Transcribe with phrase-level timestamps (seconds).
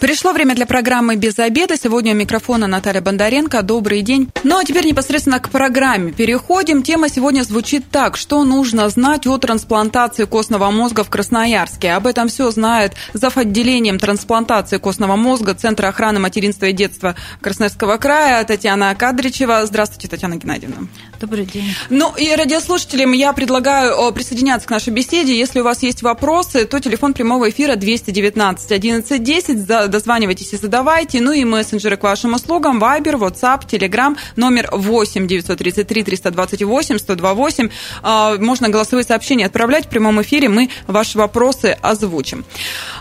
[0.00, 1.76] Пришло время для программы «Без обеда».
[1.76, 3.60] Сегодня у микрофона Наталья Бондаренко.
[3.60, 4.30] Добрый день.
[4.44, 6.10] Ну, а теперь непосредственно к программе.
[6.10, 6.82] Переходим.
[6.82, 8.16] Тема сегодня звучит так.
[8.16, 11.92] Что нужно знать о трансплантации костного мозга в Красноярске?
[11.92, 13.36] Об этом все знает зав.
[13.36, 19.66] отделением трансплантации костного мозга Центра охраны материнства и детства Красноярского края Татьяна Кадричева.
[19.66, 20.78] Здравствуйте, Татьяна Геннадьевна.
[21.20, 21.74] Добрый день.
[21.90, 25.36] Ну, и радиослушателям я предлагаю присоединяться к нашей беседе.
[25.36, 31.20] Если у вас есть вопросы, то телефон прямого эфира 219 11 10 дозванивайтесь и задавайте.
[31.20, 32.78] Ну и мессенджеры к вашим услугам.
[32.78, 37.70] Вайбер, WhatsApp, Telegram, номер 8 933 328 128.
[38.42, 40.48] Можно голосовые сообщения отправлять в прямом эфире.
[40.48, 42.46] Мы ваши вопросы озвучим.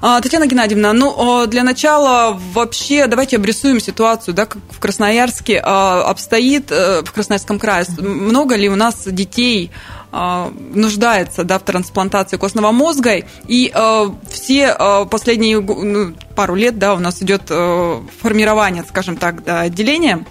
[0.02, 6.03] А, Татьяна Геннадьевна, ну, для начала вообще давайте обрисуем ситуацию, да, как в Красноярске а,
[6.03, 7.85] обстоит, э, в Красноярском крае.
[7.99, 9.71] Много ли у нас детей
[10.12, 13.23] а, нуждается да, в трансплантации костного мозга.
[13.48, 19.41] И э, все э, последние ну, пару лет да, у нас идет формирование, скажем так,
[19.45, 20.26] отделения.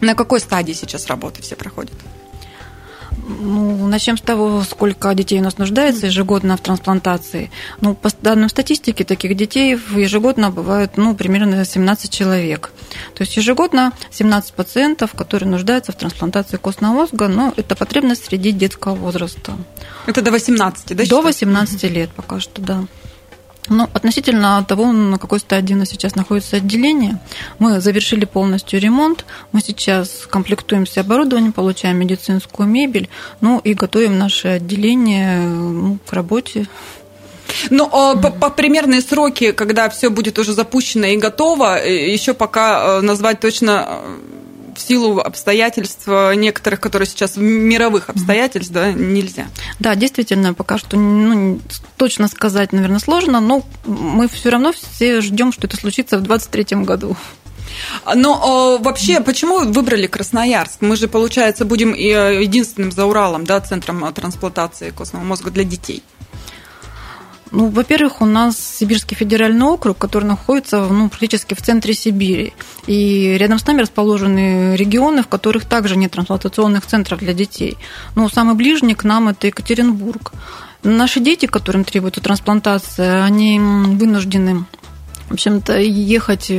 [0.00, 1.94] На какой стадии сейчас работы все проходят?
[3.28, 7.50] Ну, начнем с того, сколько детей у нас нуждается ежегодно в трансплантации.
[7.80, 12.70] Ну, по данным статистики, таких детей ежегодно бывает ну, примерно 17 человек.
[13.14, 18.52] То есть ежегодно 17 пациентов, которые нуждаются в трансплантации костного мозга, но это потребность среди
[18.52, 19.54] детского возраста.
[20.06, 21.04] Это до 18, да?
[21.06, 22.84] До 18 лет пока что, да.
[23.68, 27.18] Ну, относительно того, на какой стадии у нас сейчас находится отделение,
[27.58, 33.08] мы завершили полностью ремонт, мы сейчас комплектуемся оборудованием, получаем медицинскую мебель,
[33.40, 36.66] ну и готовим наше отделение ну, к работе.
[37.70, 42.34] Ну, а по, по примерные сроки, когда все будет уже запущено и готово, э, еще
[42.34, 44.16] пока э, назвать точно э,
[44.76, 49.46] в силу обстоятельств некоторых, которые сейчас мировых обстоятельств, да, нельзя.
[49.78, 51.60] Да, действительно, пока что ну,
[51.96, 56.84] точно сказать, наверное, сложно, но мы все равно все ждем, что это случится в 2023
[56.84, 57.16] году.
[58.14, 60.80] Но вообще, почему выбрали Красноярск?
[60.80, 66.02] Мы же, получается, будем э, единственным за Уралом, да, центром трансплантации костного мозга для детей.
[67.56, 72.52] Ну, во-первых, у нас Сибирский федеральный округ, который находится ну, практически в центре Сибири.
[72.86, 77.78] И рядом с нами расположены регионы, в которых также нет трансплантационных центров для детей.
[78.14, 80.32] Но самый ближний к нам это Екатеринбург.
[80.82, 84.66] Наши дети, которым требуется трансплантация, они вынуждены
[85.28, 86.50] в общем-то, ехать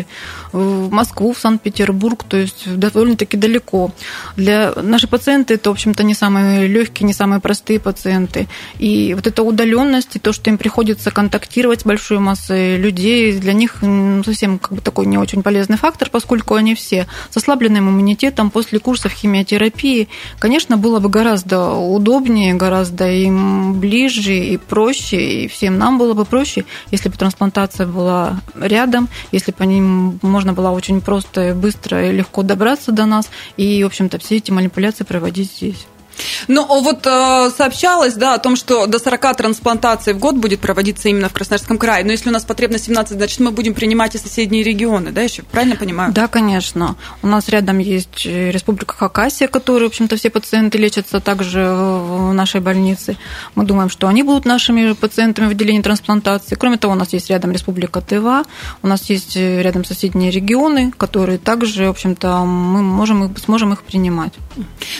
[0.51, 3.91] в Москву, в Санкт-Петербург, то есть довольно-таки далеко.
[4.35, 8.47] Для наших пациенты это, в общем-то, не самые легкие, не самые простые пациенты.
[8.79, 13.53] И вот эта удаленность, и то, что им приходится контактировать с большой массой людей, для
[13.53, 13.77] них
[14.25, 18.79] совсем как бы такой не очень полезный фактор, поскольку они все с ослабленным иммунитетом после
[18.79, 20.09] курсов химиотерапии.
[20.39, 26.25] Конечно, было бы гораздо удобнее, гораздо им ближе и проще, и всем нам было бы
[26.25, 32.11] проще, если бы трансплантация была рядом, если по ним можно было очень просто, быстро и
[32.11, 35.87] легко добраться до нас, и, в общем-то, все эти манипуляции проводить здесь.
[36.47, 41.09] Ну, вот э, сообщалось, да, о том, что до 40 трансплантаций в год будет проводиться
[41.09, 42.03] именно в Красноярском крае.
[42.03, 45.43] Но если у нас потребность 17, значит, мы будем принимать и соседние регионы, да, еще?
[45.43, 46.13] Правильно понимаю?
[46.13, 46.95] Да, конечно.
[47.21, 52.61] У нас рядом есть Республика Хакасия, которая, в общем-то, все пациенты лечатся также в нашей
[52.61, 53.17] больнице.
[53.55, 56.55] Мы думаем, что они будут нашими пациентами в отделении трансплантации.
[56.55, 58.43] Кроме того, у нас есть рядом Республика Тыва,
[58.81, 64.33] у нас есть рядом соседние регионы, которые также, в общем-то, мы можем, сможем их принимать.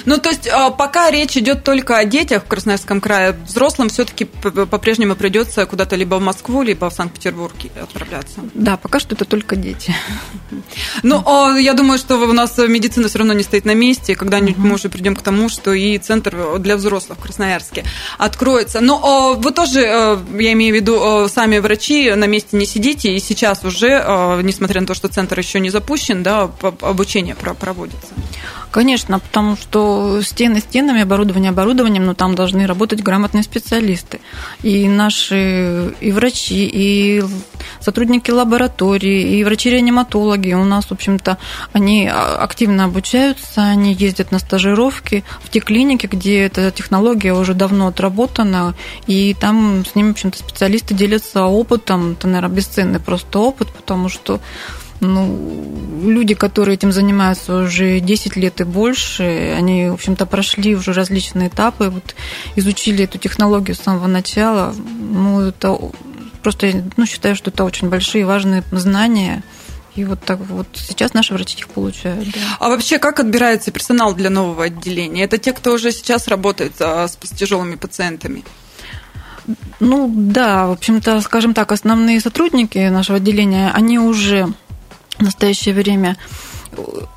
[0.06, 0.72] Ну, то есть, э,
[1.08, 3.32] пока речь идет только о детях в Красноярском крае.
[3.46, 8.42] Взрослым все-таки по-прежнему придется куда-то либо в Москву, либо в Санкт-Петербург отправляться.
[8.54, 9.96] Да, пока что это только дети.
[11.04, 14.16] Ну, а я думаю, что у нас медицина все равно не стоит на месте.
[14.16, 17.86] Когда-нибудь мы уже придем к тому, что и центр для взрослых в Красноярске
[18.18, 18.82] откроется.
[18.82, 22.66] Но а, вы тоже, э, я имею в виду, э, сами врачи на месте не
[22.66, 26.50] сидите, и сейчас уже, э, несмотря на то, что центр еще не запущен, да,
[26.82, 28.14] обучение проводится.
[28.78, 34.20] Конечно, потому что стены стенами, оборудование оборудованием, но там должны работать грамотные специалисты.
[34.62, 37.24] И наши и врачи, и
[37.80, 40.54] сотрудники лаборатории, и врачи-реаниматологи.
[40.54, 41.40] У нас, в общем-то,
[41.74, 47.88] они активно обучаются, они ездят на стажировки в те клиники, где эта технология уже давно
[47.88, 48.76] отработана,
[49.08, 54.08] и там с ними, в общем-то, специалисты делятся опытом, это, наверное, бесценный просто опыт, потому
[54.08, 54.40] что
[55.00, 60.94] ну, люди, которые этим занимаются уже 10 лет и больше, они, в общем-то, прошли уже
[60.94, 62.16] различные этапы, вот,
[62.56, 64.74] изучили эту технологию с самого начала.
[65.00, 65.78] Ну, это
[66.42, 69.44] просто, ну, считаю, что это очень большие важные знания,
[69.96, 72.26] И вот так вот сейчас наши врачи их получают.
[72.26, 72.40] Да.
[72.60, 75.24] А вообще, как отбирается персонал для нового отделения?
[75.24, 78.44] Это те, кто уже сейчас работает а, с, с тяжелыми пациентами?
[79.80, 84.54] Ну да, в общем-то, скажем так, основные сотрудники нашего отделения, они уже
[85.18, 86.18] в настоящее время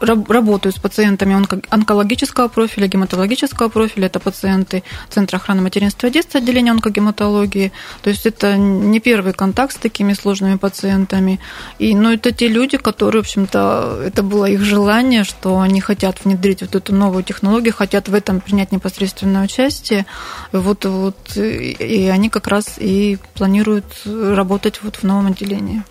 [0.00, 1.36] работают с пациентами
[1.70, 4.06] онкологического профиля, гематологического профиля.
[4.06, 7.72] Это пациенты Центра охраны материнства и детства отделения онкогематологии.
[8.02, 11.40] То есть это не первый контакт с такими сложными пациентами.
[11.78, 15.80] И, но ну, это те люди, которые, в общем-то, это было их желание, что они
[15.80, 20.06] хотят внедрить вот эту новую технологию, хотят в этом принять непосредственное участие.
[20.52, 25.82] Вот, вот, и они как раз и планируют работать вот в новом отделении.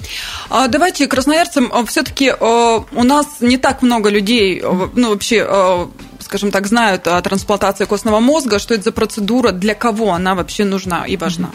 [0.50, 4.62] А давайте красноярцам все-таки а, у нас не так много людей,
[4.96, 5.88] ну, вообще, э,
[6.19, 10.66] скажем так, знают о трансплантации костного мозга, что это за процедура, для кого она вообще
[10.66, 11.50] нужна и важна.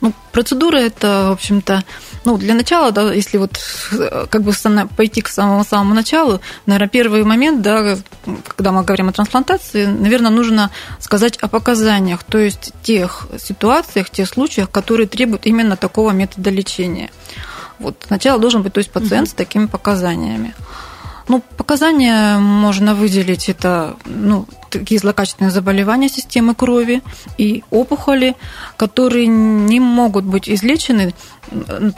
[0.00, 1.82] Ну, процедура это, в общем-то,
[2.24, 3.58] ну, для начала, да, если вот
[3.92, 4.52] э, как бы
[4.96, 7.96] пойти к самому-самому началу, наверное, первый момент, да,
[8.48, 10.70] когда мы говорим о трансплантации, наверное, нужно
[11.00, 17.10] сказать о показаниях, то есть тех ситуациях, тех случаях, которые требуют именно такого метода лечения.
[17.78, 19.32] Вот сначала должен быть то есть пациент угу.
[19.32, 20.54] с такими показаниями.
[21.28, 27.02] Ну, показания можно выделить это ну, такие злокачественные заболевания системы крови
[27.36, 28.36] и опухоли,
[28.76, 31.14] которые не могут быть излечены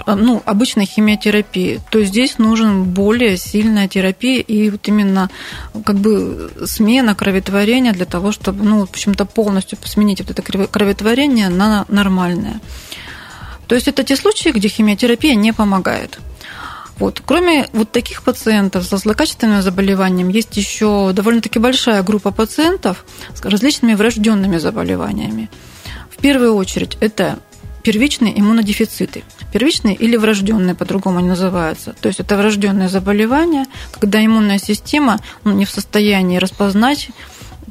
[0.06, 1.80] ну, обычной химиотерапией.
[1.90, 5.28] То есть здесь нужен более сильная терапия и вот именно
[5.84, 11.50] как бы смена кроветворения для того, чтобы ну, в общем-то полностью сменить вот это кроветворение
[11.50, 12.60] на нормальное.
[13.68, 16.18] То есть это те случаи, где химиотерапия не помогает.
[16.98, 17.22] Вот.
[17.24, 23.04] Кроме вот таких пациентов со злокачественным заболеванием, есть еще довольно-таки большая группа пациентов
[23.34, 25.48] с различными врожденными заболеваниями.
[26.10, 27.38] В первую очередь это
[27.84, 29.22] первичные иммунодефициты.
[29.52, 31.94] Первичные или врожденные, по-другому они называются.
[32.00, 37.10] То есть это врожденное заболевание, когда иммунная система ну, не в состоянии распознать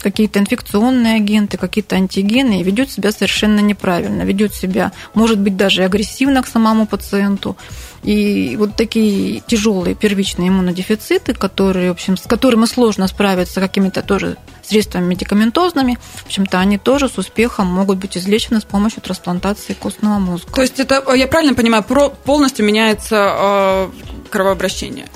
[0.01, 5.83] какие-то инфекционные агенты, какие-то антигены и ведет себя совершенно неправильно, ведет себя, может быть, даже
[5.83, 7.57] агрессивно к самому пациенту.
[8.03, 14.37] И вот такие тяжелые первичные иммунодефициты, которые, в общем, с которыми сложно справиться какими-то тоже
[14.63, 20.19] средствами медикаментозными, в общем-то, они тоже с успехом могут быть излечены с помощью трансплантации костного
[20.19, 20.51] мозга.
[20.53, 23.89] То есть это, я правильно понимаю, полностью меняется э,
[24.27, 25.07] кровообращение?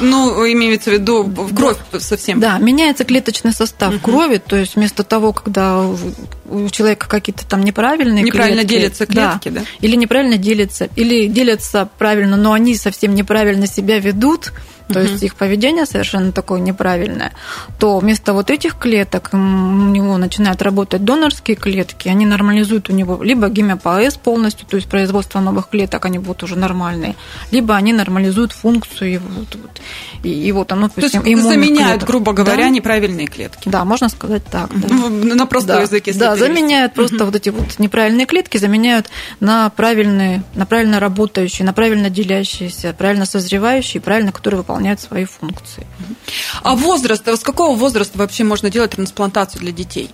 [0.00, 2.40] Ну, имеется в виду в кровь совсем.
[2.40, 4.00] Да, меняется клеточный состав угу.
[4.00, 9.48] крови, то есть вместо того, когда у человека какие-то там неправильные неправильно клетки, делятся клетки,
[9.48, 9.66] да, да?
[9.80, 14.52] Или неправильно делятся, или делятся правильно, но они совсем неправильно себя ведут,
[14.92, 17.32] то есть их поведение совершенно такое неправильное,
[17.78, 23.22] то вместо вот этих клеток у него начинают работать донорские клетки, они нормализуют у него
[23.22, 27.16] либо гемопоэз полностью, то есть производство новых клеток, они будут уже нормальные,
[27.50, 29.28] либо они нормализуют функцию его.
[29.28, 29.80] Вот, вот,
[30.22, 32.08] и, и вот оно, то есть заменяют, клеток.
[32.08, 32.68] грубо говоря, да?
[32.68, 33.68] неправильные клетки.
[33.68, 34.70] Да, можно сказать так.
[34.78, 34.88] Да.
[34.94, 35.82] Ну, на простом да.
[35.82, 36.12] языке.
[36.14, 39.08] Да, заменяют просто вот эти вот неправильные клетки, заменяют
[39.40, 45.24] на правильные, на правильно работающие, на правильно делящиеся, правильно созревающие, правильно, которые выполняют выполняют свои
[45.24, 45.86] функции.
[46.62, 50.10] А возраст, с какого возраста вообще можно делать трансплантацию для детей?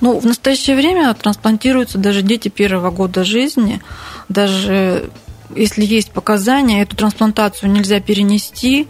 [0.00, 3.80] Ну, в настоящее время трансплантируются даже дети первого года жизни.
[4.28, 5.10] Даже
[5.54, 8.88] если есть показания, эту трансплантацию нельзя перенести,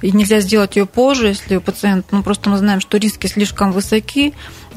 [0.00, 4.32] и нельзя сделать ее позже, если пациент, ну просто мы знаем, что риски слишком высоки,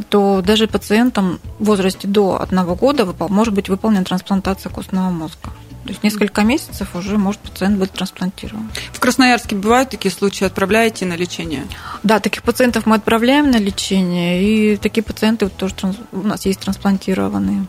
[0.09, 5.51] то даже пациентам в возрасте до одного года может быть выполнена трансплантация костного мозга.
[5.83, 8.69] То есть несколько месяцев уже может пациент быть трансплантирован.
[8.93, 11.65] В Красноярске бывают такие случаи, отправляете на лечение?
[12.03, 15.73] Да, таких пациентов мы отправляем на лечение, и такие пациенты тоже
[16.11, 17.65] у нас есть трансплантированные.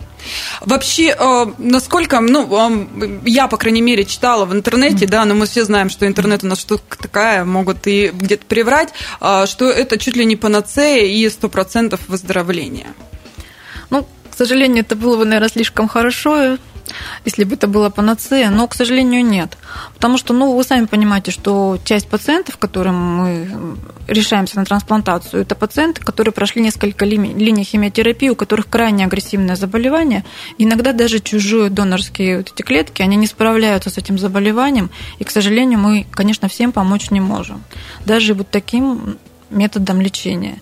[0.61, 5.11] Вообще, э, насколько, ну, я, по крайней мере, читала в интернете, mm-hmm.
[5.11, 8.90] да, но мы все знаем, что интернет у нас штука такая, могут и где-то приврать,
[9.21, 12.95] э, что это чуть ли не панацея и 100% выздоровления.
[13.90, 16.57] Ну, к сожалению, это было бы, наверное, слишком хорошо,
[17.24, 19.56] если бы это было панацея, но, к сожалению, нет.
[19.94, 23.76] Потому что, ну, вы сами понимаете, что часть пациентов, которым мы
[24.08, 30.24] решаемся на трансплантацию, это пациенты, которые прошли несколько линий химиотерапии, у которых крайне агрессивное заболевание.
[30.58, 35.30] Иногда даже чужие донорские вот эти клетки, они не справляются с этим заболеванием, и, к
[35.30, 37.62] сожалению, мы, конечно, всем помочь не можем.
[38.04, 39.18] Даже вот таким
[39.50, 40.58] методом лечения.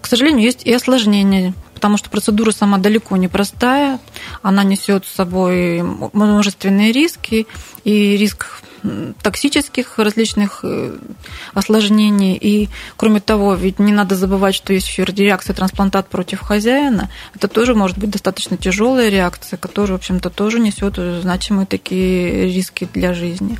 [0.00, 4.00] К сожалению, есть и осложнения потому что процедура сама далеко не простая,
[4.40, 7.46] она несет с собой множественные риски
[7.84, 8.62] и риск
[9.20, 10.96] токсических различных э,
[11.52, 12.38] осложнений.
[12.40, 17.10] И, кроме того, ведь не надо забывать, что есть еще реакция трансплантат против хозяина.
[17.34, 22.88] Это тоже может быть достаточно тяжелая реакция, которая, в общем-то, тоже несет значимые такие риски
[22.94, 23.58] для жизни.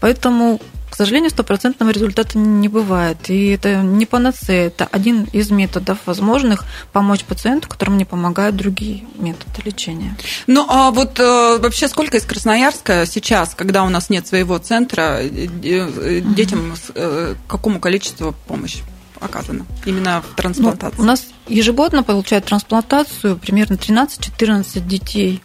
[0.00, 0.62] Поэтому
[0.94, 3.28] к сожалению, стопроцентного результата не бывает.
[3.28, 9.02] И это не панацея, это один из методов возможных помочь пациенту, которому не помогают другие
[9.18, 10.16] методы лечения.
[10.46, 15.18] Ну, а вот э, вообще сколько из Красноярска сейчас, когда у нас нет своего центра,
[15.20, 18.76] э, э, детям э, какому количеству помощь?
[19.20, 20.98] оказано именно в трансплантации?
[20.98, 25.42] Ну, у нас ежегодно получают трансплантацию примерно 13-14 детей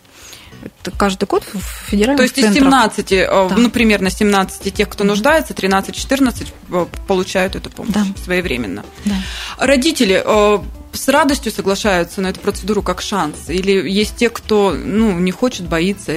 [0.63, 2.56] это каждый год в федеральных То есть центрах.
[2.56, 3.56] из 17, э, да.
[3.56, 8.06] ну, примерно 17 тех, кто нуждается, 13-14 э, получают эту помощь да.
[8.24, 8.84] своевременно.
[9.06, 9.16] Да.
[9.58, 10.60] Родители э,
[10.94, 13.50] с радостью соглашаются на эту процедуру как шанс?
[13.50, 16.13] Или есть те, кто ну, не хочет, боится,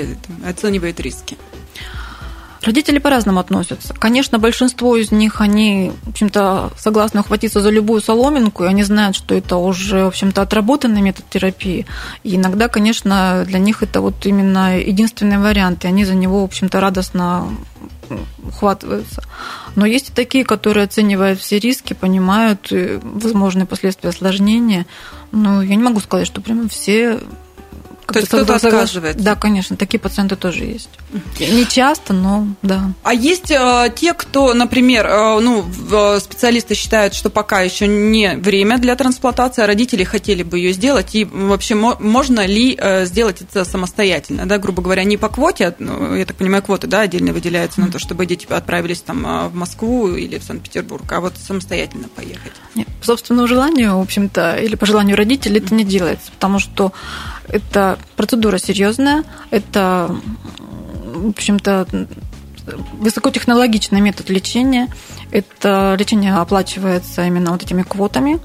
[0.47, 1.37] оценивает риски?
[2.63, 3.93] Родители по-разному относятся.
[3.93, 9.17] Конечно, большинство из них, они, в общем-то, согласны ухватиться за любую соломинку, и они знают,
[9.17, 11.87] что это уже, в общем-то, отработанный метод терапии.
[12.23, 16.45] И иногда, конечно, для них это вот именно единственный вариант, и они за него, в
[16.45, 17.49] общем-то, радостно
[18.47, 19.23] ухватываются.
[19.75, 24.87] Но есть и такие, которые оценивают все риски, понимают возможные последствия осложнения.
[25.33, 27.21] Но я не могу сказать, что прямо все
[28.07, 29.23] то есть кто-то отказывается?
[29.23, 30.91] Да, конечно, такие пациенты тоже есть.
[31.39, 32.93] Не часто, но да.
[33.03, 38.37] А есть э, те, кто, например, э, ну, э, специалисты считают, что пока еще не
[38.37, 43.43] время для трансплантации, а родители хотели бы ее сделать, и вообще можно ли э, сделать
[43.43, 47.33] это самостоятельно, да, грубо говоря, не по квоте, ну, я так понимаю, квоты, да, отдельно
[47.33, 51.35] выделяются на то, чтобы дети отправились там э, в Москву или в Санкт-Петербург, а вот
[51.37, 52.53] самостоятельно поехать?
[52.75, 56.93] Нет, по собственному желанию, в общем-то, или по желанию родителей это не делается, потому что
[57.49, 60.15] это процедура серьезная, это,
[61.15, 61.87] в общем-то,
[63.01, 64.89] высокотехнологичный метод лечения.
[65.31, 68.41] Это лечение оплачивается именно вот этими квотами.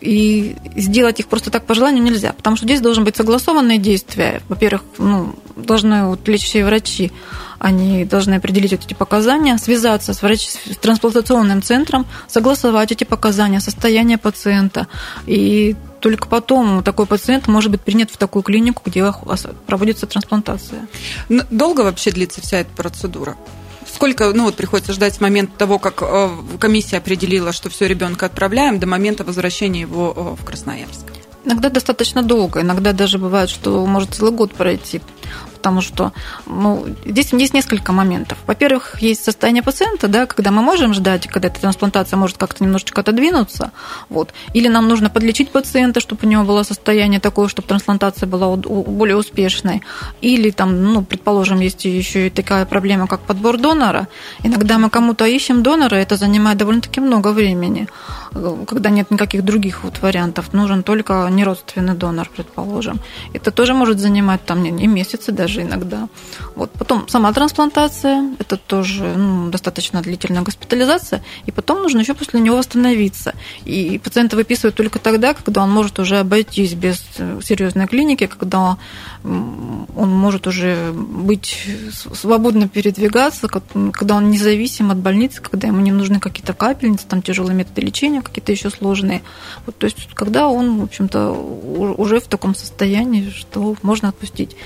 [0.00, 4.42] И сделать их просто так по желанию нельзя, потому что здесь должны быть согласованные действия.
[4.48, 7.12] Во-первых, ну, должны вот лечащие врачи,
[7.60, 10.48] они должны определить вот эти показания, связаться с, врач...
[10.48, 14.88] с трансплантационным центром, согласовать эти показания, состояние пациента.
[15.26, 19.12] И только потом такой пациент может быть принят в такую клинику, где
[19.66, 20.88] проводится трансплантация.
[21.50, 23.36] Долго вообще длится вся эта процедура?
[23.92, 26.28] Сколько ну, вот приходится ждать с момента того, как э,
[26.60, 31.06] комиссия определила, что все ребенка отправляем, до момента возвращения его э, в Красноярск?
[31.44, 35.00] Иногда достаточно долго, иногда даже бывает, что может целый год пройти
[35.60, 36.12] потому что
[36.46, 38.38] ну, здесь есть несколько моментов.
[38.46, 43.02] Во-первых, есть состояние пациента, да, когда мы можем ждать, когда эта трансплантация может как-то немножечко
[43.02, 43.70] отодвинуться,
[44.08, 44.32] вот.
[44.54, 49.16] или нам нужно подлечить пациента, чтобы у него было состояние такое, чтобы трансплантация была более
[49.16, 49.82] успешной,
[50.22, 54.08] или там, ну, предположим, есть еще и такая проблема, как подбор донора.
[54.42, 57.86] Иногда мы кому-то ищем донора, это занимает довольно-таки много времени,
[58.66, 62.98] когда нет никаких других вот вариантов, нужен только неродственный донор, предположим.
[63.34, 66.08] Это тоже может занимать там и месяцы даже даже иногда.
[66.54, 66.70] Вот.
[66.72, 72.56] Потом сама трансплантация, это тоже ну, достаточно длительная госпитализация, и потом нужно еще после него
[72.56, 73.34] восстановиться.
[73.64, 78.78] И пациента выписывают только тогда, когда он может уже обойтись без э, серьезной клиники, когда
[79.22, 81.58] он может уже быть
[82.14, 87.54] свободно передвигаться, когда он независим от больницы, когда ему не нужны какие-то капельницы, там тяжелые
[87.54, 89.22] методы лечения, какие-то еще сложные.
[89.66, 94.56] Вот, то есть, когда он, в общем-то, уже в таком состоянии, что можно отпустить.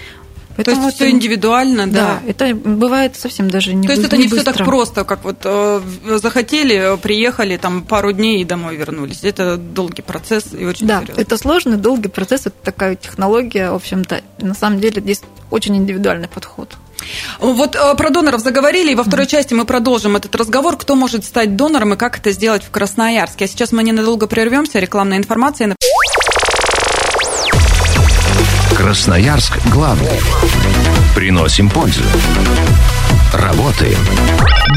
[0.57, 2.21] Поэтому То есть это, все индивидуально, да?
[2.25, 5.25] Да, это бывает совсем даже не То есть это не, не все так просто, как
[5.25, 5.81] вот э,
[6.23, 9.25] захотели, приехали, там пару дней и домой вернулись.
[9.25, 11.23] Это долгий процесс и очень Да, серьезный.
[11.23, 16.29] это сложный, долгий процесс, это такая технология, в общем-то, на самом деле здесь очень индивидуальный
[16.29, 16.77] подход.
[17.41, 21.25] Вот э, про доноров заговорили, и во второй части мы продолжим этот разговор, кто может
[21.25, 23.45] стать донором и как это сделать в Красноярске.
[23.45, 25.75] А сейчас мы ненадолго прервемся, рекламная информация.
[28.95, 30.21] Красноярск главный.
[31.17, 32.05] Приносим пользу.
[33.33, 33.99] Работаем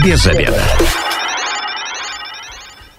[0.03, 0.63] без обеда.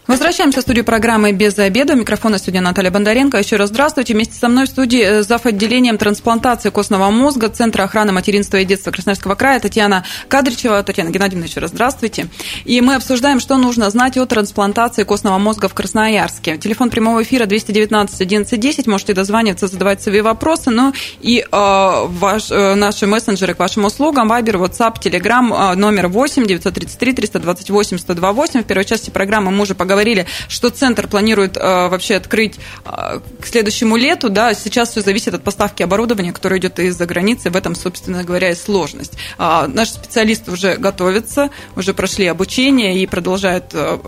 [0.09, 1.93] Возвращаемся в студию программы «Без обеда».
[1.93, 3.37] У микрофона сегодня Наталья Бондаренко.
[3.37, 4.15] Еще раз здравствуйте.
[4.15, 5.45] Вместе со мной в студии э, зав.
[5.45, 10.83] отделением трансплантации костного мозга Центра охраны материнства и детства Красноярского края Татьяна Кадричева.
[10.83, 12.29] Татьяна Геннадьевна, еще раз здравствуйте.
[12.65, 16.57] И мы обсуждаем, что нужно знать о трансплантации костного мозга в Красноярске.
[16.57, 20.71] Телефон прямого эфира 219 11 Можете дозваниваться, задавать свои вопросы.
[20.71, 24.29] Ну и э, ваш, э, наши мессенджеры к вашим услугам.
[24.29, 28.63] Вайбер, WhatsApp, Telegram, э, номер 8 933 328 128.
[28.63, 33.21] В первой части программы мы уже поговорили говорили, что центр планирует э, вообще открыть э,
[33.41, 37.57] к следующему лету, да, сейчас все зависит от поставки оборудования, которое идет из-за границы, в
[37.57, 39.15] этом, собственно говоря, и сложность.
[39.39, 43.99] А, наши специалисты уже готовятся, уже прошли обучение и продолжают э,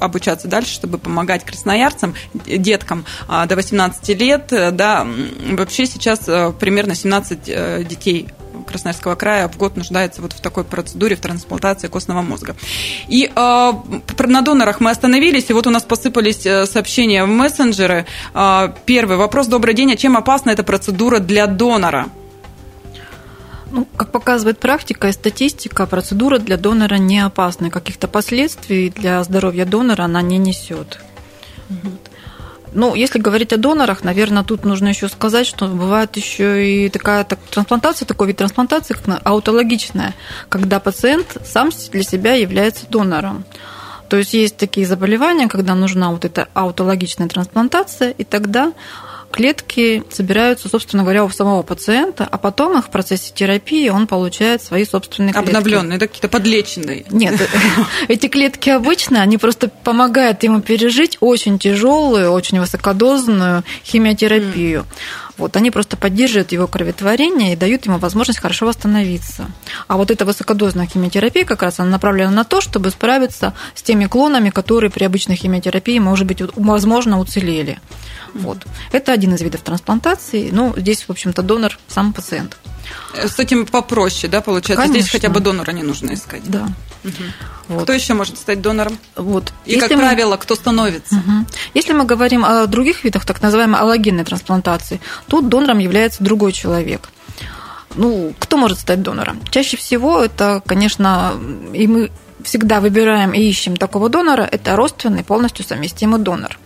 [0.00, 2.14] обучаться дальше, чтобы помогать красноярцам,
[2.46, 5.06] деткам до 18 лет, да,
[5.50, 6.20] вообще сейчас
[6.60, 8.28] примерно 17 детей
[8.64, 12.56] Красноярского края в год нуждается вот в такой процедуре, в трансплантации костного мозга.
[13.08, 13.72] И э,
[14.26, 18.06] на донорах мы остановились, и вот у нас посыпались э, сообщения в мессенджеры.
[18.34, 19.46] Э, первый вопрос.
[19.46, 19.92] Добрый день.
[19.92, 22.08] А чем опасна эта процедура для донора?
[23.70, 27.70] Ну, как показывает практика и статистика, процедура для донора не опасна.
[27.70, 31.00] Каких-то последствий для здоровья донора она не несет.
[32.74, 37.22] Ну, если говорить о донорах, наверное, тут нужно еще сказать, что бывает еще и такая
[37.22, 40.12] так, трансплантация, такой вид трансплантации, как аутологичная,
[40.48, 43.44] когда пациент сам для себя является донором.
[44.08, 48.72] То есть есть такие заболевания, когда нужна вот эта аутологичная трансплантация, и тогда
[49.34, 54.62] клетки собираются, собственно говоря, у самого пациента, а потом их в процессе терапии он получает
[54.62, 55.48] свои собственные клетки.
[55.48, 57.04] Обновленные, да, какие-то подлеченные.
[57.10, 57.40] Нет,
[58.08, 64.86] эти клетки обычно, они просто помогают ему пережить очень тяжелую, очень высокодозную химиотерапию.
[65.36, 69.50] Вот, они просто поддерживают его кроветворение и дают ему возможность хорошо восстановиться.
[69.88, 74.06] А вот эта высокодозная химиотерапия как раз она направлена на то, чтобы справиться с теми
[74.06, 77.80] клонами, которые при обычной химиотерапии, может быть, возможно, уцелели.
[78.32, 78.58] Вот.
[78.92, 80.50] Это один из видов трансплантации.
[80.52, 82.56] Ну, здесь, в общем-то, донор сам пациент.
[83.14, 84.82] С этим попроще, да, получается?
[84.82, 85.00] Конечно.
[85.00, 86.42] Здесь хотя бы донора не нужно искать.
[86.44, 86.68] Да.
[87.04, 87.12] Угу.
[87.68, 87.84] Вот.
[87.84, 88.98] Кто еще может стать донором?
[89.16, 89.52] Вот.
[89.64, 89.98] И, Если как мы...
[89.98, 91.14] правило, кто становится?
[91.14, 91.46] Угу.
[91.74, 97.08] Если мы говорим о других видах так называемой аллогенной трансплантации, тут донором является другой человек.
[97.94, 99.40] Ну, кто может стать донором?
[99.50, 101.34] Чаще всего это, конечно,
[101.72, 102.10] и мы
[102.42, 106.58] всегда выбираем и ищем такого донора, это родственный, полностью совместимый донор.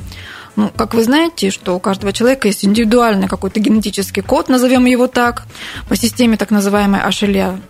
[0.56, 5.06] Ну, как вы знаете, что у каждого человека есть индивидуальный какой-то генетический код, назовем его
[5.06, 5.44] так,
[5.88, 7.60] по системе так называемой Ашеля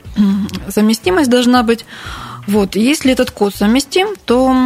[0.70, 1.84] совместимость должна быть.
[2.48, 4.56] Вот, если этот код совместим, то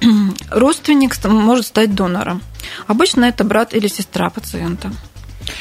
[0.50, 2.40] родственник может стать донором.
[2.86, 4.92] Обычно это брат или сестра пациента.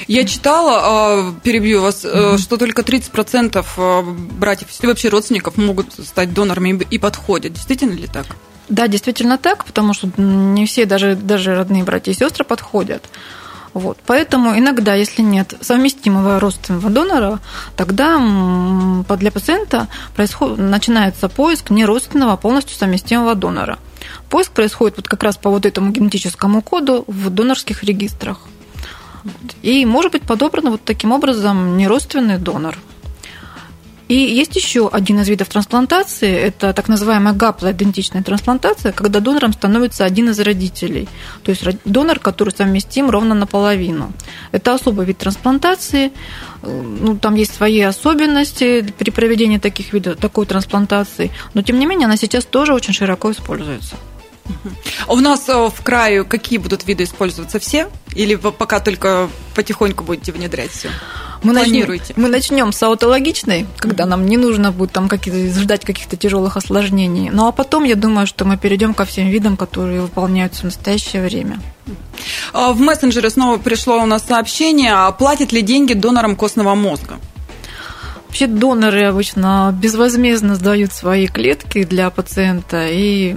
[0.07, 2.37] Я читала, а, перебью вас, mm-hmm.
[2.37, 7.53] что только 30% а, братьев и вообще родственников могут стать донорами и подходят.
[7.53, 8.27] Действительно ли так?
[8.69, 13.03] Да, действительно так, потому что не все, даже, даже родные братья и сестры подходят.
[13.73, 13.97] Вот.
[14.05, 17.39] Поэтому иногда, если нет совместимого родственного донора,
[17.75, 18.17] тогда
[19.17, 23.79] для пациента происходит, начинается поиск неродственного, а полностью совместимого донора.
[24.29, 28.41] Поиск происходит вот как раз по вот этому генетическому коду в донорских регистрах.
[29.61, 32.77] И может быть подобран вот таким образом неродственный донор–
[34.13, 40.05] и есть еще один из видов трансплантации, это так называемая гаплоидентичная трансплантация, когда донором становится
[40.05, 41.09] один из родителей,
[41.41, 44.13] то есть донор, который совместим ровно наполовину.
[44.51, 46.11] Это особый вид трансплантации,
[46.61, 52.05] ну, там есть свои особенности при проведении таких видов, такой трансплантации, но тем не менее
[52.05, 53.95] она сейчас тоже очень широко используется.
[55.07, 57.59] У нас э, в краю какие будут виды использоваться?
[57.59, 57.89] Все?
[58.15, 60.89] Или вы пока только потихоньку будете внедрять все?
[61.43, 62.13] Мы планируете?
[62.15, 66.55] Начнем, мы начнем с аутологичной, когда нам не нужно будет там какие-то, ждать каких-то тяжелых
[66.55, 67.31] осложнений.
[67.31, 71.21] Ну а потом, я думаю, что мы перейдем ко всем видам, которые выполняются в настоящее
[71.21, 71.59] время.
[72.53, 77.19] А в мессенджере снова пришло у нас сообщение, а платят ли деньги донорам костного мозга?
[78.27, 83.35] Вообще доноры обычно безвозмездно сдают свои клетки для пациента и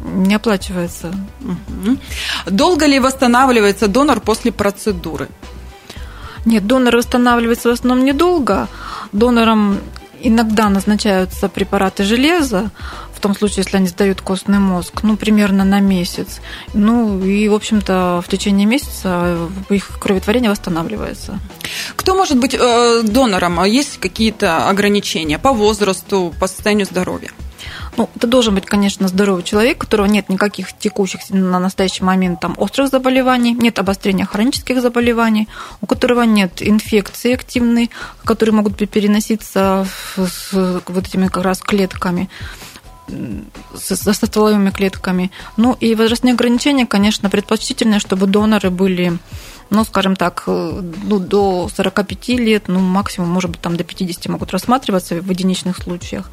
[0.00, 1.12] не оплачивается.
[2.46, 5.28] Долго ли восстанавливается донор после процедуры?
[6.44, 8.68] Нет, донор восстанавливается в основном недолго.
[9.12, 9.78] Донорам
[10.20, 12.70] иногда назначаются препараты железа,
[13.18, 16.40] в том случае, если они сдают костный мозг, ну, примерно на месяц.
[16.72, 19.36] Ну, и, в общем-то, в течение месяца
[19.70, 21.40] их кроветворение восстанавливается.
[21.96, 23.64] Кто может быть э, донором?
[23.64, 27.30] Есть какие-то ограничения по возрасту, по состоянию здоровья?
[27.96, 32.40] Ну, это должен быть, конечно, здоровый человек, у которого нет никаких текущих на настоящий момент
[32.40, 35.48] там, острых заболеваний, нет обострения хронических заболеваний,
[35.80, 37.90] у которого нет инфекции активной,
[38.24, 39.86] которые могут переноситься
[40.16, 42.28] с вот этими как раз клетками
[43.74, 45.30] со стволовыми клетками.
[45.56, 49.18] Ну и возрастные ограничения, конечно, предпочтительно, чтобы доноры были
[49.70, 54.26] ну, скажем так, э, ну, до 45 лет, ну, максимум, может быть, там до 50
[54.28, 56.30] могут рассматриваться в единичных случаях.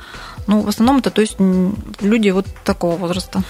[0.47, 1.37] Ну, в основном это, то есть,
[2.01, 3.43] люди вот такого возраста.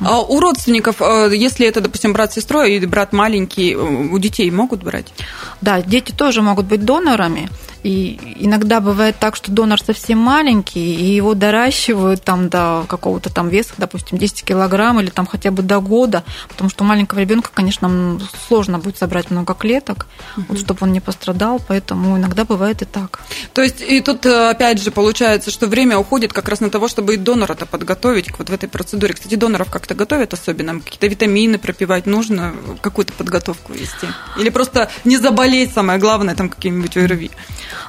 [0.00, 4.18] А у родственников, э, если это, допустим, брат с сестрой и брат маленький, э, у
[4.18, 5.12] детей могут брать?
[5.60, 7.48] Да, дети тоже могут быть донорами.
[7.82, 13.48] И иногда бывает так, что донор совсем маленький, и его доращивают там до какого-то там
[13.48, 17.50] веса, допустим, 10 килограмм или там хотя бы до года, потому что у маленького ребенка,
[17.52, 20.46] конечно, сложно будет собрать много клеток, угу.
[20.50, 23.20] вот, чтобы он не пострадал, поэтому иногда бывает и так.
[23.54, 26.88] То есть и тут э, опять же получается, что время уходит как раз на того,
[26.88, 29.12] чтобы и донора-то подготовить вот в этой процедуре.
[29.12, 34.06] Кстати, доноров как-то готовят особенно, какие-то витамины пропивать нужно, какую-то подготовку вести?
[34.38, 37.30] Или просто не заболеть, самое главное, там каким-нибудь ОРВИ?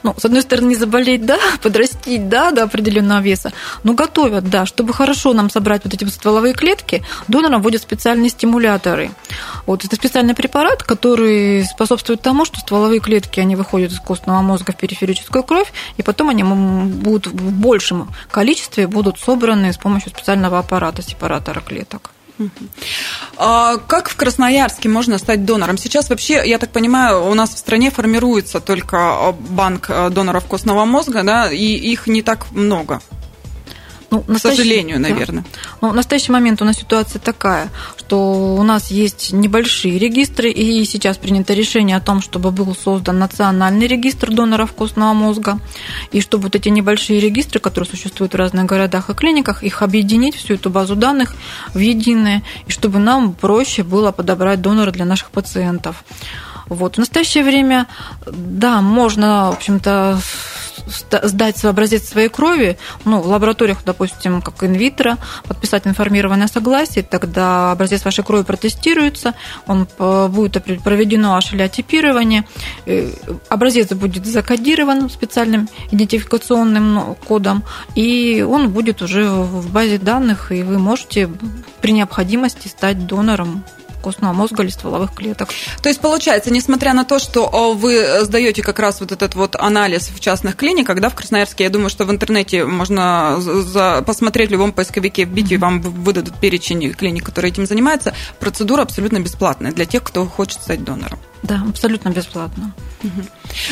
[0.03, 4.65] Ну, с одной стороны, не заболеть, да, подрастить, да, до определенного веса, но готовят, да,
[4.65, 9.11] чтобы хорошо нам собрать вот эти стволовые клетки, донорам вводят специальные стимуляторы.
[9.65, 14.73] Вот это специальный препарат, который способствует тому, что стволовые клетки, они выходят из костного мозга
[14.73, 18.40] в периферическую кровь, и потом они будут в большем количестве
[18.87, 22.11] будут собраны с помощью специального аппарата, сепаратора клеток.
[23.37, 25.77] А как в Красноярске можно стать донором?
[25.77, 31.23] Сейчас вообще, я так понимаю, у нас в стране формируется только банк доноров костного мозга,
[31.23, 33.01] да, и их не так много.
[34.11, 35.09] Ну, К сожалению, да.
[35.09, 35.45] наверное.
[35.79, 37.69] Ну, в настоящий момент у нас ситуация такая,
[38.11, 43.19] что у нас есть небольшие регистры, и сейчас принято решение о том, чтобы был создан
[43.19, 45.59] национальный регистр доноров костного мозга,
[46.11, 50.35] и чтобы вот эти небольшие регистры, которые существуют в разных городах и клиниках, их объединить,
[50.35, 51.35] всю эту базу данных
[51.73, 56.03] в единое, и чтобы нам проще было подобрать донора для наших пациентов.
[56.67, 56.95] Вот.
[56.95, 57.87] В настоящее время,
[58.25, 60.19] да, можно, в общем-то,
[60.91, 67.71] сдать свой образец своей крови, ну, в лабораториях, допустим, как инвитро, подписать информированное согласие, тогда
[67.71, 69.33] образец вашей крови протестируется,
[69.67, 72.45] он э, будет проведено ашелиотипирование,
[72.85, 73.11] э,
[73.49, 77.63] образец будет закодирован специальным идентификационным ну, кодом,
[77.95, 81.29] и он будет уже в базе данных, и вы можете
[81.81, 83.63] при необходимости стать донором
[84.01, 85.49] костного мозга или стволовых клеток.
[85.81, 90.09] То есть, получается, несмотря на то, что вы сдаете как раз вот этот вот анализ
[90.09, 94.51] в частных клиниках, да, в Красноярске, я думаю, что в интернете можно за, посмотреть в
[94.53, 98.13] любом поисковике, вбить, и вам выдадут перечень клиник, которые этим занимаются.
[98.39, 101.19] Процедура абсолютно бесплатная для тех, кто хочет стать донором.
[101.43, 102.73] Да, абсолютно бесплатно.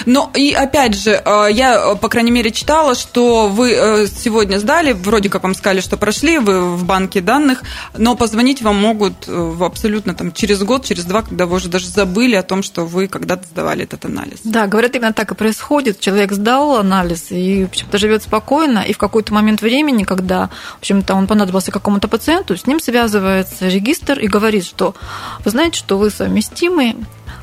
[0.06, 4.94] Ну и опять же, э, я, по крайней мере, читала, что вы э, сегодня сдали,
[4.94, 7.62] вроде как вам сказали, что прошли, вы в банке данных,
[7.96, 11.88] но позвонить вам могут э, абсолютно там через год, через два, когда вы уже даже
[11.88, 14.40] забыли о том, что вы когда-то сдавали этот анализ.
[14.44, 16.00] Да, говорят, именно так и происходит.
[16.00, 20.80] Человек сдал анализ и, в общем-то, живет спокойно, и в какой-то момент времени, когда, в
[20.80, 24.96] общем-то, он понадобился какому-то пациенту, с ним связывается регистр и говорит, что
[25.46, 26.96] вы знаете, что вы совместимы,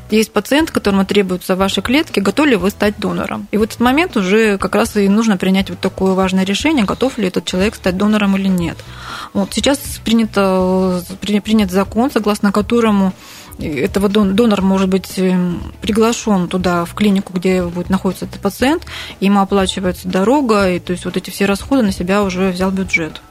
[0.09, 3.47] есть пациент, которому требуются ваши клетки, готовы ли вы стать донором.
[3.51, 7.17] И в этот момент уже как раз и нужно принять вот такое важное решение, готов
[7.17, 8.77] ли этот человек стать донором или нет.
[9.33, 13.13] Вот сейчас принято, принят закон, согласно которому
[13.59, 18.85] этого донор может быть эм, приглашен туда, в клинику, где будет находиться этот пациент,
[19.19, 23.21] ему оплачивается дорога, и то есть вот эти все расходы на себя уже взял бюджет.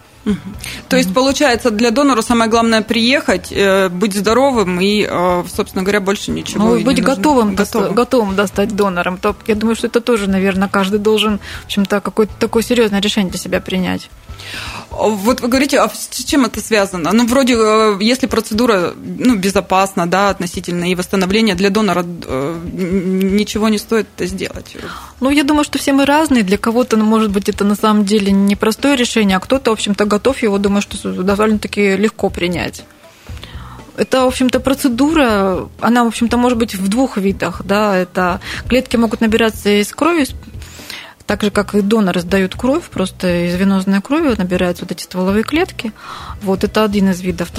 [0.89, 6.01] То есть, получается, для донора самое главное приехать, э, быть здоровым и, э, собственно говоря,
[6.01, 7.95] больше ничего ну, быть готовым, готовым.
[7.95, 9.19] готовым достать донором.
[9.19, 13.31] То, я думаю, что это тоже, наверное, каждый должен, в общем-то, какое-то такое серьезное решение
[13.31, 14.11] для себя принять.
[14.91, 17.13] Вот вы говорите, а с чем это связано?
[17.13, 23.69] Ну, вроде, э, если процедура ну, безопасна, да, относительно, и восстановление для донора э, ничего
[23.69, 24.77] не стоит это сделать.
[25.21, 26.43] Ну, я думаю, что все мы разные.
[26.43, 30.05] Для кого-то, ну, может быть, это на самом деле непростое решение, а кто-то, в общем-то,
[30.07, 32.85] готов его, думаю, что довольно-таки легко принять.
[33.97, 37.63] Это, в общем-то, процедура, она, в общем-то, может быть в двух видах.
[37.65, 37.97] Да?
[37.97, 40.27] Это клетки могут набираться из крови
[41.27, 45.43] так же, как и доноры сдают кровь, просто из венозной крови набираются вот эти стволовые
[45.43, 45.93] клетки.
[46.43, 47.51] Вот это один из видов,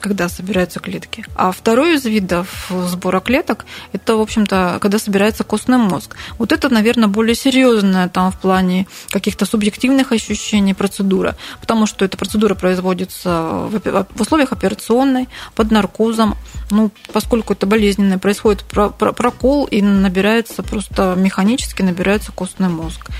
[0.00, 1.24] когда собираются клетки.
[1.34, 6.16] А второй из видов сбора клеток– это, в общем-то, когда собирается костный мозг.
[6.38, 12.16] Вот это, наверное, более серьезная там в плане каких-то субъективных ощущений процедура, потому что эта
[12.16, 16.36] процедура производится в условиях операционной, под наркозом.
[16.70, 23.10] Ну, поскольку это болезненное, происходит прокол и набирается просто механически набирается костный мозг.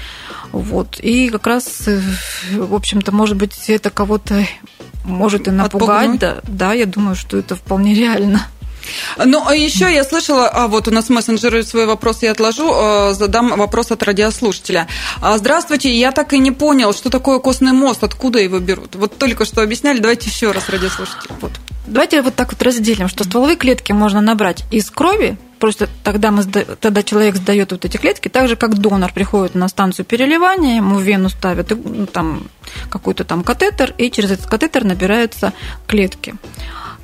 [0.53, 0.99] Вот.
[1.01, 2.01] И как раз, э,
[2.53, 4.47] в общем-то, может быть, это кого-то
[5.05, 6.19] может и напугать.
[6.19, 8.47] Да, да, я думаю, что это вполне реально.
[9.25, 13.15] Ну, а еще я слышала, а вот у нас мессенджеры свой вопрос я отложу, э,
[13.15, 14.89] задам вопрос от радиослушателя.
[15.21, 18.95] А, здравствуйте, я так и не понял, что такое костный мост, откуда его берут.
[18.97, 21.31] Вот только что объясняли, давайте еще раз радиослушатель.
[21.41, 21.53] Вот.
[21.87, 26.43] Давайте вот так вот разделим, что стволовые клетки можно набрать из крови, просто тогда, мы,
[26.45, 30.97] тогда человек сдает вот эти клетки, так же, как донор приходит на станцию переливания, ему
[30.97, 32.49] в вену ставят ну, там
[32.91, 35.55] какой-то там катетер, и через этот катетер набираются
[35.87, 36.35] клетки.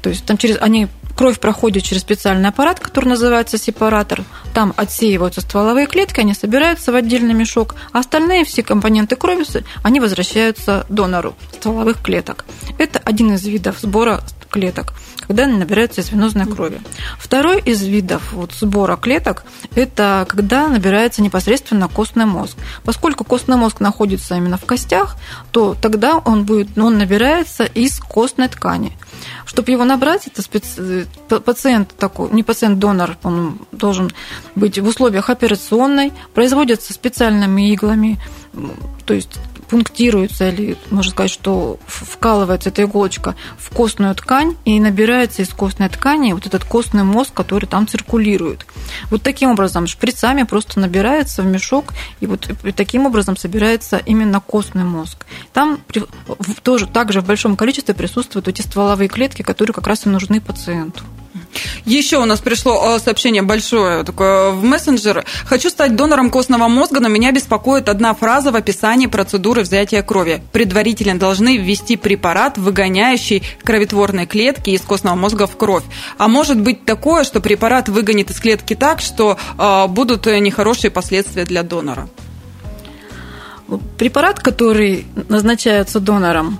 [0.02, 4.24] То есть там через они кровь проходит через специальный аппарат, который называется сепаратор.
[4.52, 9.46] Там отсеиваются стволовые клетки, они собираются в отдельный мешок, а остальные все компоненты крови,
[9.82, 12.44] они возвращаются донору стволовых клеток.
[12.76, 14.92] Это один из видов сбора клеток,
[15.26, 16.80] когда они набираются из венозной крови.
[17.18, 22.56] Второй из видов вот, сбора клеток– это когда набирается непосредственно костный мозг.
[22.84, 25.16] Поскольку костный мозг находится именно в костях,
[25.52, 28.96] то тогда он, будет, он набирается из костной ткани.
[29.46, 31.06] Чтобы его набрать, это специ...
[31.28, 34.10] пациент такой, не пациент-донор, он должен
[34.54, 38.20] быть в условиях операционной, производится специальными иглами,
[39.04, 39.38] то есть
[39.70, 45.88] пунктируется или, можно сказать, что вкалывается эта иголочка в костную ткань и набирается из костной
[45.88, 48.66] ткани вот этот костный мозг, который там циркулирует.
[49.10, 54.84] Вот таким образом шприцами просто набирается в мешок, и вот таким образом собирается именно костный
[54.84, 55.24] мозг.
[55.52, 55.78] Там
[56.64, 61.04] тоже также в большом количестве присутствуют эти стволовые клетки, которые как раз и нужны пациенту.
[61.84, 65.24] Еще у нас пришло э, сообщение большое такое в мессенджер.
[65.44, 70.42] Хочу стать донором костного мозга, но меня беспокоит одна фраза в описании процедуры взятия крови.
[70.52, 75.84] Предварительно должны ввести препарат, выгоняющий кроветворные клетки из костного мозга в кровь.
[76.18, 81.44] А может быть такое, что препарат выгонит из клетки так, что э, будут нехорошие последствия
[81.44, 82.08] для донора?
[83.98, 86.58] Препарат, который назначается донором,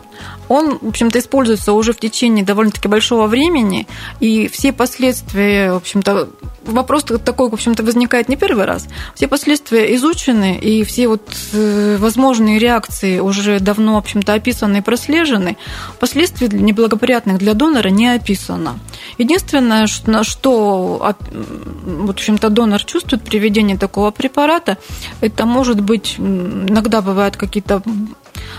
[0.51, 3.87] он, в общем-то, используется уже в течение довольно-таки большого времени,
[4.19, 6.29] и все последствия, в общем-то,
[6.65, 8.89] вопрос такой, в общем-то, возникает не первый раз.
[9.15, 14.81] Все последствия изучены, и все вот э, возможные реакции уже давно, в общем-то, описаны и
[14.81, 15.57] прослежены.
[16.01, 18.81] Последствий неблагоприятных для донора не описано.
[19.19, 21.15] Единственное, на что,
[21.85, 24.79] в общем-то, донор чувствует при введении такого препарата,
[25.21, 27.83] это может быть, иногда бывают какие-то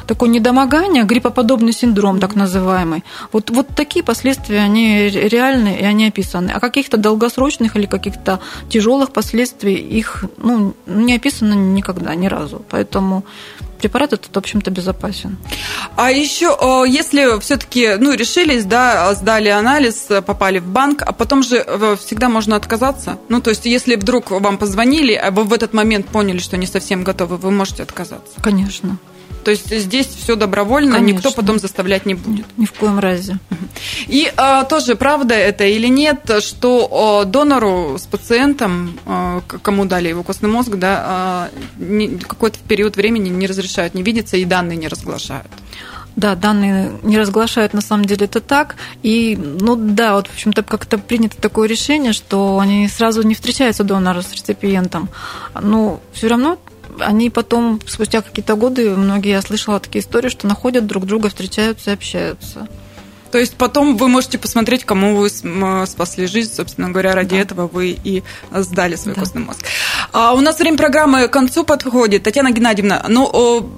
[0.08, 3.04] такое недомогание, гриппоподобный синдром так называемый.
[3.32, 6.52] Вот, вот такие последствия, они реальны и они описаны.
[6.52, 12.64] А каких-то долгосрочных или каких-то тяжелых последствий их ну, не описано никогда, ни разу.
[12.70, 13.24] Поэтому
[13.82, 15.38] препарат этот, в общем-то, безопасен.
[15.96, 21.58] А еще, если все-таки ну, решились, да, сдали анализ, попали в банк, а потом же
[21.58, 23.18] э, всегда можно отказаться.
[23.30, 26.68] Ну, то есть, если вдруг вам позвонили, а вы в этот момент поняли, что не
[26.68, 28.34] совсем готовы, вы можете отказаться.
[28.42, 28.98] Конечно.
[29.44, 31.18] То есть здесь все добровольно, Конечно.
[31.18, 32.46] никто потом заставлять не будет.
[32.58, 33.38] Ни в коем разе.
[34.08, 40.10] И а, тоже правда это или нет, что а, донору с пациентом, а, кому дали
[40.10, 44.78] его костный мозг, да, а, не, какой-то период времени не разрешают не видеться и данные
[44.78, 45.48] не разглашают.
[46.16, 48.76] Да, данные не разглашают, на самом деле это так.
[49.02, 53.84] И, ну да, вот, в общем-то, как-то принято такое решение, что они сразу не встречаются
[53.86, 55.10] донора с реципиентом.
[55.60, 56.60] Но все равно
[57.00, 61.92] они потом, спустя какие-то годы, многие, я слышала такие истории, что находят друг друга, встречаются
[61.92, 62.68] и общаются.
[63.32, 67.38] То есть потом вы можете посмотреть, кому вы спасли жизнь, собственно говоря, ради да.
[67.38, 69.22] этого вы и сдали свой да.
[69.22, 69.66] костный мозг.
[70.12, 72.24] А у нас время программы к концу подходит.
[72.24, 73.72] Татьяна Геннадьевна, ну,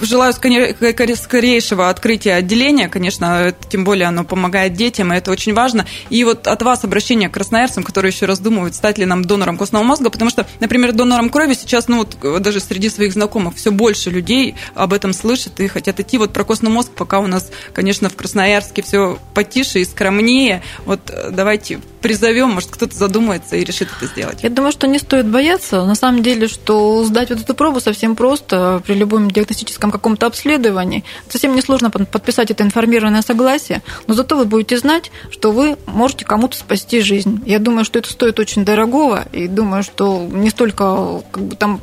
[0.00, 5.86] желаю скорейшего открытия отделения, конечно, тем более оно помогает детям, и это очень важно.
[6.10, 9.84] И вот от вас обращение к красноярцам, которые еще раздумывают, стать ли нам донором костного
[9.84, 14.10] мозга, потому что, например, донором крови сейчас, ну, вот даже среди своих знакомых все больше
[14.10, 16.18] людей об этом слышат и хотят идти.
[16.18, 20.62] Вот про костный мозг пока у нас, конечно, в Красноярске все потише и скромнее.
[20.84, 24.42] Вот э, давайте призовем, может, кто-то задумается и решит это сделать.
[24.42, 25.84] Я думаю, что не стоит бояться.
[25.84, 31.04] На самом деле, что сдать вот эту пробу совсем просто при любом диагностическом каком-то обследовании.
[31.28, 36.56] Совсем несложно подписать это информированное согласие, но зато вы будете знать, что вы можете кому-то
[36.56, 37.42] спасти жизнь.
[37.46, 41.80] Я думаю, что это стоит очень дорогого, и думаю, что не столько как бы, там,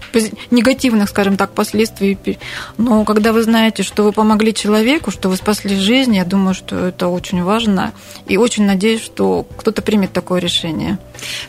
[0.50, 2.18] негативных, скажем так, последствий,
[2.78, 6.88] но когда вы знаете, что вы помогли человеку, что вы спасли жизнь, я думаю, что
[6.88, 7.94] это очень важно,
[8.28, 10.98] и очень надеюсь, что кто-то примет такое решение.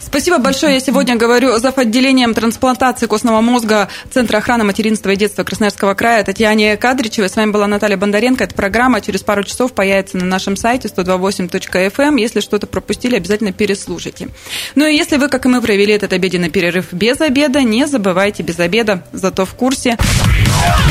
[0.01, 0.75] Спасибо большое.
[0.75, 6.23] Я сегодня говорю за отделением трансплантации костного мозга Центра охраны материнства и детства Красноярского края
[6.43, 7.29] Татьяне Кадричевой.
[7.29, 8.43] С вами была Наталья Бондаренко.
[8.43, 11.93] Эта программа через пару часов появится на нашем сайте 128.fm.
[11.99, 12.17] Эм.
[12.17, 14.29] Если что-то пропустили, обязательно переслушайте.
[14.75, 18.43] Ну и если вы, как и мы, провели этот обеденный перерыв без обеда, не забывайте
[18.43, 19.97] без обеда, зато в курсе.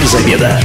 [0.02, 0.62] Без обеда.